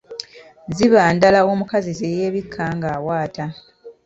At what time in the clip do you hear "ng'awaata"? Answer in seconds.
2.75-3.45